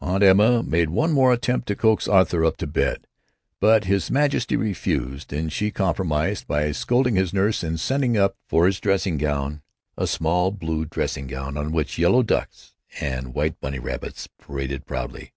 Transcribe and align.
Aunt 0.00 0.24
Emma 0.24 0.64
made 0.64 0.90
one 0.90 1.12
more 1.12 1.32
attempt 1.32 1.68
to 1.68 1.76
coax 1.76 2.08
Arthur 2.08 2.44
up 2.44 2.56
to 2.56 2.66
bed, 2.66 3.06
but 3.60 3.84
his 3.84 4.10
Majesty 4.10 4.56
refused, 4.56 5.32
and 5.32 5.52
she 5.52 5.70
compromised 5.70 6.48
by 6.48 6.72
scolding 6.72 7.14
his 7.14 7.32
nurse 7.32 7.62
and 7.62 7.78
sending 7.78 8.16
up 8.16 8.36
for 8.48 8.66
his 8.66 8.80
dressing 8.80 9.16
gown, 9.16 9.62
a 9.96 10.08
small, 10.08 10.50
blue 10.50 10.86
dressing 10.86 11.28
gown 11.28 11.56
on 11.56 11.70
which 11.70 11.98
yellow 11.98 12.24
ducks 12.24 12.74
and 12.98 13.32
white 13.32 13.60
bunny 13.60 13.78
rabbits 13.78 14.26
paraded 14.40 14.86
proudly. 14.86 15.32